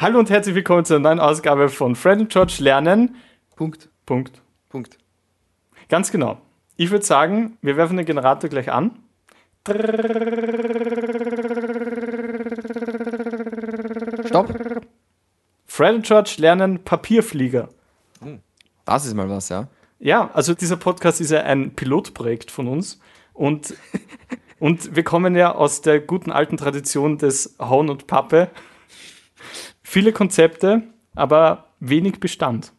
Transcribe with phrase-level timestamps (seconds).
[0.00, 3.16] Hallo und herzlich willkommen zur neuen Ausgabe von Fred und George lernen.
[3.54, 3.90] Punkt.
[4.06, 4.40] Punkt.
[4.70, 4.96] Punkt.
[5.90, 6.40] Ganz genau.
[6.78, 8.92] Ich würde sagen, wir werfen den Generator gleich an.
[14.24, 14.48] Stopp.
[15.66, 17.68] Fred und George lernen Papierflieger.
[18.86, 19.68] Das ist mal was, ja.
[19.98, 23.00] Ja, also dieser Podcast ist ja ein Pilotprojekt von uns
[23.34, 23.74] und,
[24.60, 28.48] und wir kommen ja aus der guten alten Tradition des Hauen und Pappe.
[29.92, 30.84] Viele Konzepte,
[31.16, 32.72] aber wenig Bestand.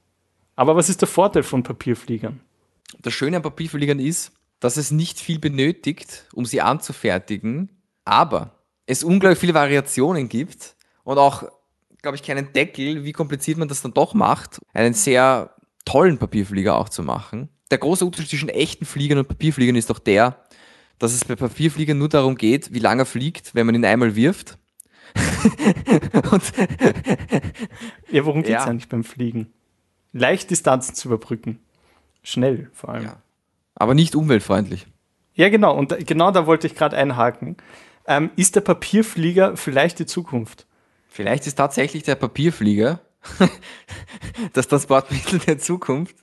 [0.55, 2.39] Aber was ist der Vorteil von Papierfliegern?
[3.01, 7.67] Das Schöne an Papierfliegern ist, dass es nicht viel benötigt, um sie anzufertigen,
[8.05, 11.43] aber es unglaublich viele Variationen gibt und auch,
[12.01, 15.53] glaube ich, keinen Deckel, wie kompliziert man das dann doch macht, einen sehr
[15.83, 17.49] tollen Papierflieger auch zu machen.
[17.71, 20.45] Der große Unterschied zwischen echten Fliegern und Papierfliegern ist doch der,
[20.97, 24.15] dass es bei Papierfliegern nur darum geht, wie lange er fliegt, wenn man ihn einmal
[24.15, 24.57] wirft.
[26.31, 26.43] Und
[28.11, 28.69] Ja, worum geht es Ja.
[28.69, 29.51] eigentlich beim Fliegen?
[30.13, 31.59] Leicht Distanzen zu überbrücken.
[32.23, 33.03] Schnell vor allem.
[33.05, 33.21] ja.
[33.75, 34.85] Aber nicht umweltfreundlich.
[35.33, 35.75] Ja, genau.
[35.77, 37.55] Und da- genau da wollte ich gerade einhaken.
[38.05, 40.67] Ähm, ist der Papierflieger vielleicht die Zukunft?
[41.07, 42.99] Vielleicht ist tatsächlich der Papierflieger
[44.53, 46.15] das Transportmittel der Zukunft.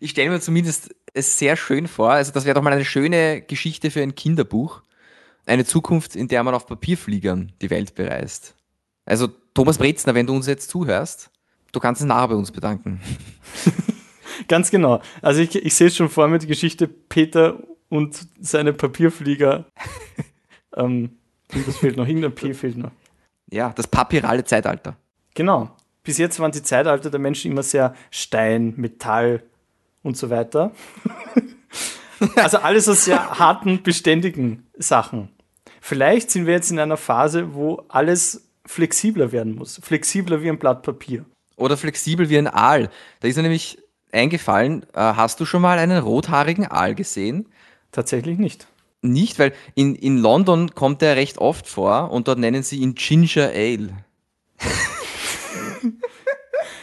[0.00, 2.10] Ich stelle mir zumindest es sehr schön vor.
[2.10, 4.82] Also das wäre doch mal eine schöne Geschichte für ein Kinderbuch.
[5.46, 8.54] Eine Zukunft, in der man auf Papierfliegern die Welt bereist.
[9.04, 11.30] Also Thomas Brezner, wenn du uns jetzt zuhörst,
[11.72, 13.00] du kannst dich nachher bei uns bedanken.
[14.48, 15.00] Ganz genau.
[15.22, 19.66] Also ich, ich sehe es schon vor mir, die Geschichte Peter und seine Papierflieger.
[20.76, 21.18] ähm,
[21.52, 22.06] was fehlt noch?
[22.06, 22.90] Irgendein P fehlt noch.
[23.50, 24.96] Ja, das papirale Zeitalter.
[25.34, 25.70] Genau.
[26.02, 29.42] Bis jetzt waren die Zeitalter der Menschen immer sehr Stein, Metall
[30.02, 30.72] und so weiter.
[32.36, 35.30] also alles aus sehr harten, beständigen Sachen.
[35.86, 39.78] Vielleicht sind wir jetzt in einer Phase, wo alles flexibler werden muss.
[39.82, 41.26] Flexibler wie ein Blatt Papier.
[41.56, 42.88] Oder flexibel wie ein Aal.
[43.20, 43.76] Da ist mir nämlich
[44.10, 47.50] eingefallen, äh, hast du schon mal einen rothaarigen Aal gesehen?
[47.92, 48.66] Tatsächlich nicht.
[49.02, 52.94] Nicht, weil in, in London kommt er recht oft vor und dort nennen sie ihn
[52.94, 53.90] Ginger Ale.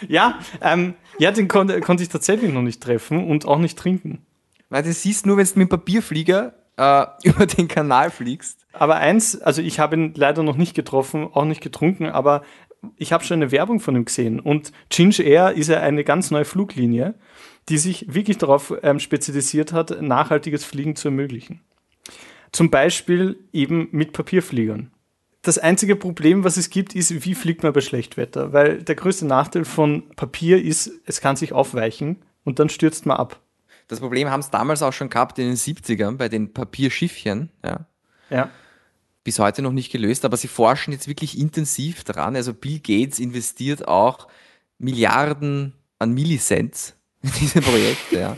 [0.08, 4.26] Ja, ähm, ja den konnte, konnte ich tatsächlich noch nicht treffen und auch nicht trinken.
[4.70, 8.66] Weil das siehst du nur, wenn du mit dem Papierflieger äh, über den Kanal fliegst.
[8.74, 12.42] Aber eins, also ich habe ihn leider noch nicht getroffen, auch nicht getrunken, aber
[12.98, 14.40] ich habe schon eine Werbung von ihm gesehen.
[14.40, 17.14] Und Ginger Air ist ja eine ganz neue Fluglinie,
[17.70, 21.62] die sich wirklich darauf ähm, spezialisiert hat, nachhaltiges Fliegen zu ermöglichen.
[22.52, 24.92] Zum Beispiel eben mit Papierfliegern.
[25.44, 28.54] Das einzige Problem, was es gibt, ist, wie fliegt man bei Schlechtwetter?
[28.54, 33.18] Weil der größte Nachteil von Papier ist, es kann sich aufweichen und dann stürzt man
[33.18, 33.40] ab.
[33.92, 37.50] Das Problem haben es damals auch schon gehabt in den 70ern bei den Papierschiffchen.
[37.62, 37.88] Ja.
[38.30, 38.50] Ja.
[39.26, 42.38] Bis heute noch nicht gelöst, aber sie forschen jetzt wirklich intensiv dran.
[42.38, 44.30] Also Bill Gates investiert auch
[44.78, 48.18] Milliarden an Millicents in diese Projekte.
[48.18, 48.34] Ja.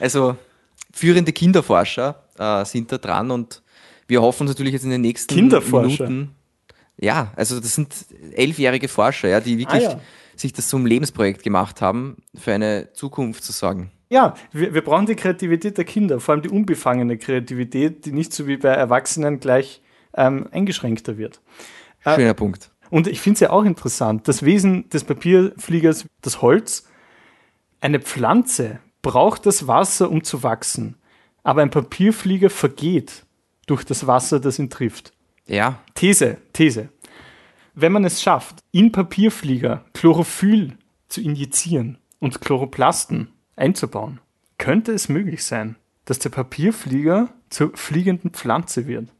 [0.00, 0.38] also
[0.94, 3.60] führende Kinderforscher äh, sind da dran und
[4.06, 6.08] wir hoffen natürlich jetzt in den nächsten Kinderforscher?
[6.08, 6.34] Minuten.
[6.98, 7.94] Ja, also das sind
[8.32, 10.00] elfjährige Forscher, ja, die wirklich Ah, ja.
[10.40, 13.90] Sich das zum Lebensprojekt gemacht haben, für eine Zukunft zu sorgen.
[14.10, 18.32] Ja, wir, wir brauchen die Kreativität der Kinder, vor allem die unbefangene Kreativität, die nicht
[18.32, 19.82] so wie bei Erwachsenen gleich
[20.14, 21.40] ähm, eingeschränkter wird.
[22.04, 22.70] Schöner Punkt.
[22.90, 26.84] Und ich finde es ja auch interessant, das Wesen des Papierfliegers, das Holz,
[27.80, 30.96] eine Pflanze braucht das Wasser, um zu wachsen,
[31.42, 33.24] aber ein Papierflieger vergeht
[33.66, 35.12] durch das Wasser, das ihn trifft.
[35.46, 36.88] Ja, These, These.
[37.80, 44.18] Wenn man es schafft, in Papierflieger Chlorophyll zu injizieren und Chloroplasten einzubauen,
[44.58, 49.10] könnte es möglich sein, dass der Papierflieger zur fliegenden Pflanze wird,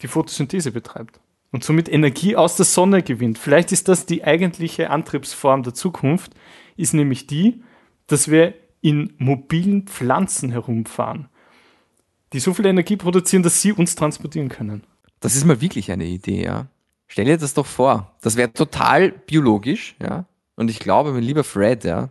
[0.00, 1.20] die Photosynthese betreibt
[1.52, 3.38] und somit Energie aus der Sonne gewinnt.
[3.38, 6.32] Vielleicht ist das die eigentliche Antriebsform der Zukunft,
[6.76, 7.62] ist nämlich die,
[8.08, 11.28] dass wir in mobilen Pflanzen herumfahren,
[12.32, 14.82] die so viel Energie produzieren, dass sie uns transportieren können.
[15.20, 16.66] das ist mal wirklich eine Idee, ja.
[17.12, 18.16] Stell dir das doch vor.
[18.22, 20.24] Das wäre total biologisch, ja.
[20.56, 22.10] Und ich glaube, mein lieber Fred, ja,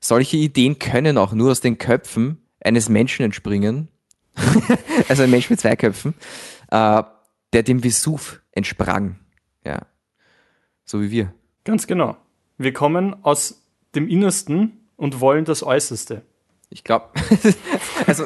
[0.00, 3.86] solche Ideen können auch nur aus den Köpfen eines Menschen entspringen.
[5.08, 6.14] also ein Mensch mit zwei Köpfen,
[6.72, 7.04] äh,
[7.52, 9.20] der dem Vesuv entsprang,
[9.64, 9.82] ja.
[10.84, 11.32] So wie wir.
[11.62, 12.16] Ganz genau.
[12.58, 13.62] Wir kommen aus
[13.94, 16.22] dem Innersten und wollen das Äußerste.
[16.72, 17.06] Ich glaube,
[18.06, 18.24] also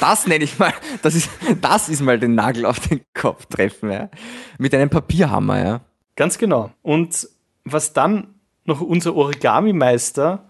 [0.00, 1.30] das nenne ich mal, das ist,
[1.60, 4.10] das ist mal den Nagel auf den Kopf treffen, ja.
[4.58, 5.80] Mit einem Papierhammer, ja.
[6.16, 6.72] Ganz genau.
[6.82, 7.28] Und
[7.64, 10.44] was dann noch unser Origami-Meister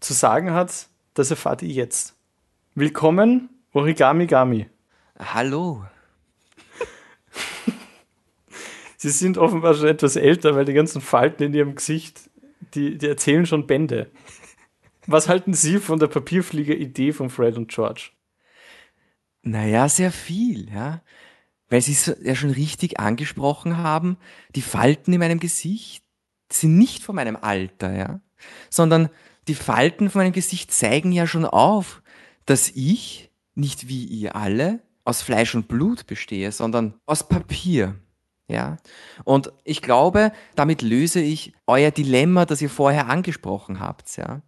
[0.00, 2.16] zu sagen hat, das erfahrt ihr jetzt.
[2.74, 4.66] Willkommen, Origami Gami.
[5.18, 5.84] Hallo.
[8.96, 12.28] Sie sind offenbar schon etwas älter, weil die ganzen Falten in ihrem Gesicht,
[12.74, 14.10] die, die erzählen schon Bände.
[15.10, 18.10] Was halten Sie von der Papierflieger-Idee von Fred und George?
[19.40, 21.00] Naja, sehr viel, ja.
[21.70, 24.18] Weil Sie es ja schon richtig angesprochen haben,
[24.54, 26.04] die Falten in meinem Gesicht
[26.52, 28.20] sind nicht von meinem Alter, ja.
[28.68, 29.08] Sondern
[29.48, 32.02] die Falten von meinem Gesicht zeigen ja schon auf,
[32.44, 37.94] dass ich, nicht wie ihr alle, aus Fleisch und Blut bestehe, sondern aus Papier.
[38.46, 38.76] Ja.
[39.24, 44.42] Und ich glaube, damit löse ich euer Dilemma, das ihr vorher angesprochen habt, ja.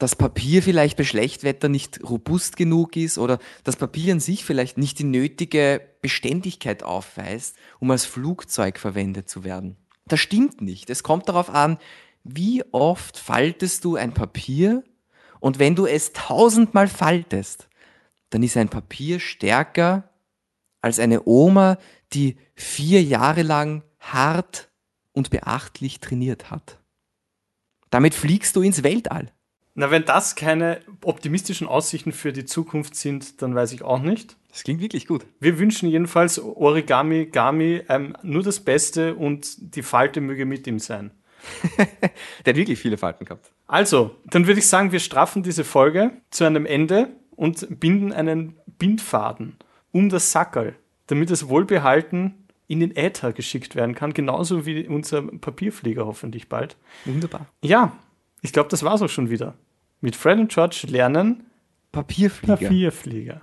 [0.00, 4.78] Dass Papier vielleicht bei Schlechtwetter nicht robust genug ist oder das Papier an sich vielleicht
[4.78, 9.76] nicht die nötige Beständigkeit aufweist, um als Flugzeug verwendet zu werden.
[10.06, 10.88] Das stimmt nicht.
[10.88, 11.78] Es kommt darauf an,
[12.24, 14.82] wie oft faltest du ein Papier
[15.38, 17.68] und wenn du es tausendmal faltest,
[18.30, 20.08] dann ist ein Papier stärker
[20.80, 21.76] als eine Oma,
[22.14, 24.70] die vier Jahre lang hart
[25.12, 26.78] und beachtlich trainiert hat.
[27.90, 29.30] Damit fliegst du ins Weltall.
[29.80, 34.36] Na, wenn das keine optimistischen Aussichten für die Zukunft sind, dann weiß ich auch nicht.
[34.50, 35.24] Das klingt wirklich gut.
[35.40, 40.80] Wir wünschen jedenfalls Origami Gami ähm, nur das Beste und die Falte möge mit ihm
[40.80, 41.12] sein.
[41.78, 43.52] Der hat wirklich viele Falten gehabt.
[43.68, 48.58] Also, dann würde ich sagen, wir straffen diese Folge zu einem Ende und binden einen
[48.78, 49.56] Bindfaden
[49.92, 50.74] um das Sackerl,
[51.06, 52.34] damit es wohlbehalten
[52.68, 56.76] in den Äther geschickt werden kann, genauso wie unser Papierflieger hoffentlich bald.
[57.06, 57.46] Wunderbar.
[57.62, 57.96] Ja,
[58.42, 59.54] ich glaube, das war's auch schon wieder.
[60.00, 61.50] Mit Fred und George lernen
[61.92, 62.56] Papierflieger.
[62.56, 63.40] Papierflieger.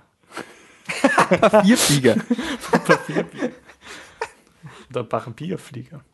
[1.40, 2.16] Papierflieger.
[2.70, 3.50] Papierflieger.
[4.90, 6.04] Oder Papierflieger.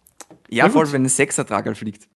[0.51, 2.09] Ja, voll, wenn ein Sechsertragerl fliegt.